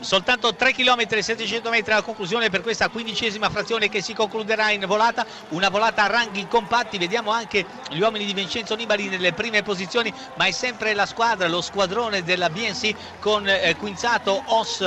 [0.00, 4.70] Soltanto 3 km e 700 metri alla conclusione per questa quindicesima frazione che si concluderà
[4.72, 9.34] in volata, una volata a ranghi compatti, vediamo anche gli uomini di Vincenzo Nibali nelle
[9.34, 14.82] prime posizioni, ma è sempre la squadra, lo squadrone della BNC con eh, Quinzato, Os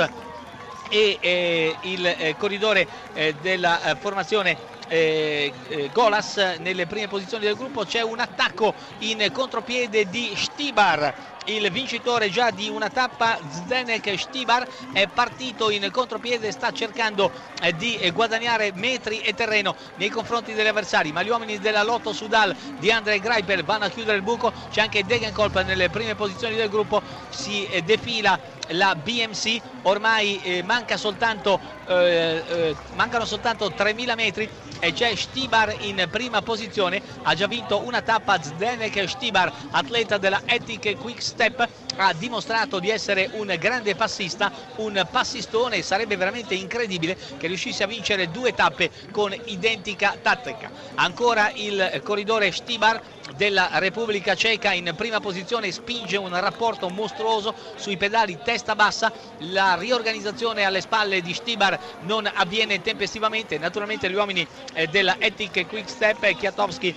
[0.92, 4.58] e eh, il eh, corridore eh, della eh, formazione
[4.88, 6.36] eh, eh, Golas.
[6.58, 11.30] Nelle prime posizioni del gruppo c'è un attacco in contropiede di Stibar.
[11.46, 17.32] Il vincitore già di una tappa Zdenek Stibar è partito in contropiede sta cercando
[17.76, 21.10] di guadagnare metri e terreno nei confronti degli avversari.
[21.10, 24.52] Ma gli uomini della Lotto Sudal di Andre Greipel vanno a chiudere il buco.
[24.70, 27.02] C'è anche Degenkolb nelle prime posizioni del gruppo.
[27.30, 34.48] Si defila la BMC ormai eh, manca soltanto, eh, eh, mancano soltanto 3000 metri
[34.84, 37.00] e c'è Stibar in prima posizione.
[37.22, 41.68] Ha già vinto una tappa Zdenek Stibar atleta della Ethic Quick Step.
[41.94, 45.82] Ha dimostrato di essere un grande passista un passistone.
[45.82, 50.72] Sarebbe veramente incredibile che riuscisse a vincere due tappe con identica tattica.
[50.96, 53.00] Ancora il corridore Stibar
[53.36, 59.12] della Repubblica Ceca in prima posizione spinge un rapporto mostruoso sui pedali testa bassa.
[59.38, 63.58] La riorganizzazione alle spalle di Stibar non avviene tempestivamente.
[63.58, 64.44] Naturalmente gli uomini
[64.90, 66.94] della Ethic Quick Step Chiatowski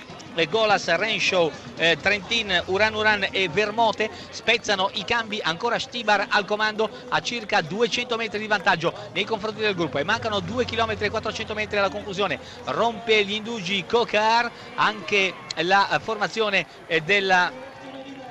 [0.49, 7.21] Golas, Renshaw, eh, Trentin, Uran e Vermote spezzano i cambi, ancora Stibar al comando a
[7.21, 9.97] circa 200 metri di vantaggio nei confronti del gruppo.
[9.97, 15.99] E mancano 2 km e 400 metri alla conclusione, rompe gli indugi Kokar, anche la
[16.03, 17.63] formazione eh, della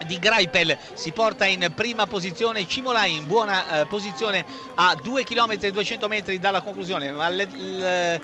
[0.05, 2.67] di Greipel si porta in prima posizione.
[2.69, 7.11] Cimolai in buona eh, posizione a 2 km e 200 metri dalla conclusione.
[7.11, 8.21] Ma le, le,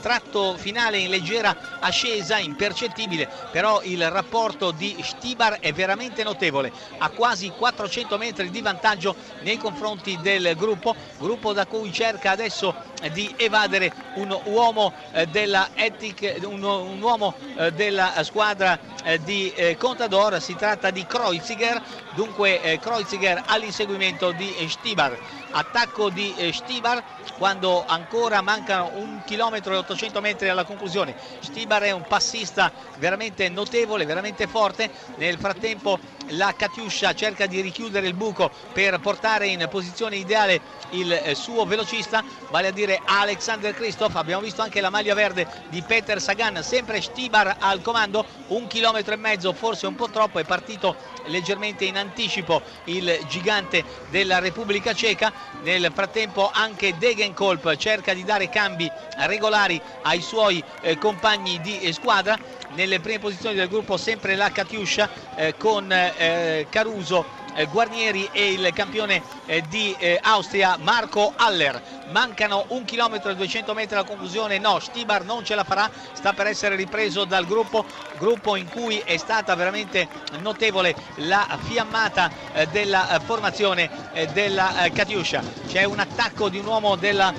[0.00, 7.10] tratto finale in leggera ascesa impercettibile però il rapporto di Stibar è veramente notevole a
[7.10, 12.74] quasi 400 metri di vantaggio nei confronti del gruppo gruppo da cui cerca adesso
[13.12, 18.78] di evadere un uomo eh, della Ethic un, uomo eh, della squadra
[19.22, 21.80] di Contador si tratta di Kreuziger.
[22.14, 25.16] Dunque Kreuziger all'inseguimento di Stibar.
[25.52, 27.02] Attacco di Stibar
[27.36, 31.14] quando ancora mancano un chilometro e 800 metri alla conclusione.
[31.40, 34.90] Stibar è un passista veramente notevole veramente forte.
[35.16, 35.98] Nel frattempo
[36.34, 42.22] la Katiuscia cerca di richiudere il buco per portare in posizione ideale il suo velocista
[42.50, 46.62] vale a dire Alexander Kristoff abbiamo visto anche la maglia verde di Peter Sagan.
[46.62, 50.96] Sempre Stibar al comando un chilometro e mezzo forse un po' troppo è partito
[51.26, 55.32] leggermente in anticipo il gigante della Repubblica Ceca.
[55.62, 61.92] Nel frattempo anche Degenkolb cerca di dare cambi regolari ai suoi eh, compagni di eh,
[61.92, 62.38] squadra.
[62.70, 67.38] Nelle prime posizioni del gruppo sempre la Katiuscia eh, con eh, Caruso
[67.70, 71.98] Guarnieri e il campione eh, di eh, Austria Marco Haller.
[72.10, 74.58] Mancano un chilometro e 200 metri alla conclusione.
[74.58, 75.90] No Stibar non ce la farà.
[76.12, 77.84] Sta per essere ripreso dal gruppo
[78.18, 80.06] gruppo in cui è stata veramente
[80.40, 86.66] notevole la fiammata eh, della eh, formazione eh, della Katiuscia c'è un attacco di un
[86.66, 87.32] uomo della,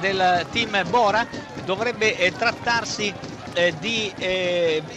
[0.00, 1.26] del team Bora.
[1.64, 3.12] Dovrebbe trattarsi
[3.80, 4.12] di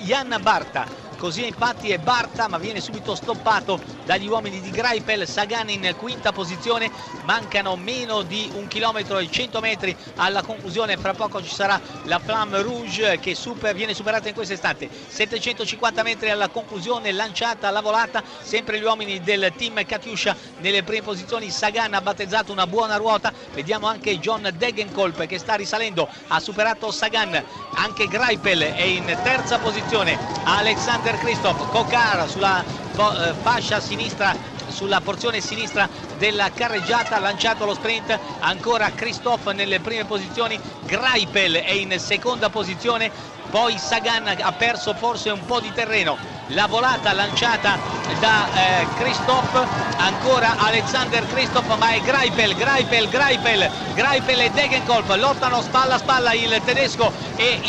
[0.02, 0.86] Jan Barta
[1.21, 6.31] così infatti è Barta ma viene subito stoppato dagli uomini di Greipel, Sagan in quinta
[6.31, 6.89] posizione,
[7.25, 12.17] mancano meno di un chilometro e 100 metri alla conclusione, fra poco ci sarà la
[12.17, 17.81] Flamme Rouge che super, viene superata in questo istante, 750 metri alla conclusione, lanciata la
[17.81, 22.95] volata, sempre gli uomini del team Katiuscia nelle prime posizioni, Sagan ha battezzato una buona
[22.95, 27.43] ruota, vediamo anche John Degenkolb che sta risalendo, ha superato Sagan,
[27.75, 34.33] anche Greipel è in terza posizione, Alexander per Christoph Cocar sulla eh, fascia sinistra
[34.67, 41.71] sulla porzione sinistra della carreggiata lanciato lo sprint ancora Christoph nelle prime posizioni Greipel è
[41.71, 43.11] in seconda posizione
[43.50, 46.17] poi Sagan ha perso forse un po' di terreno
[46.53, 47.78] la volata lanciata
[48.19, 49.67] da eh, Christoph
[49.97, 56.33] ancora Alexander Christoph ma è Greipel Greipel Greipel Greipel e Degenkolb lottano spalla a spalla
[56.33, 57.59] il tedesco e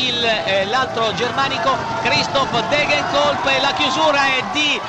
[0.46, 3.46] eh, l'altro eh, germanico Christoph Degenkolb.
[3.46, 4.80] E la chiusura è di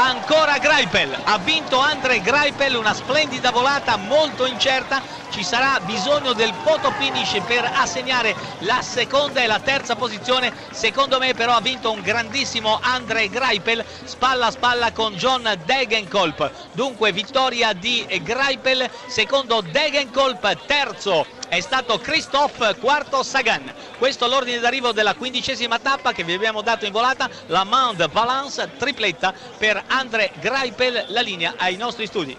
[0.00, 1.18] ancora Greipel.
[1.24, 5.02] Ha vinto Andre Greipel una splendida volata molto incerta.
[5.28, 10.52] Ci sarà bisogno del photo finish per assegnare la seconda e la terza posizione.
[10.70, 16.50] Secondo me però ha vinto un grandissimo Andre Greipel spalla a spalla con John Degenkolb.
[16.72, 18.88] Dunque vittoria di Greipel.
[19.08, 26.12] Secondo Degenkolb terzo è stato Christophe quarto Sagan questo è l'ordine d'arrivo della quindicesima tappa
[26.12, 31.54] che vi abbiamo dato in volata la Mount Valence tripletta per Andre Greipel la linea
[31.56, 32.38] ai nostri studi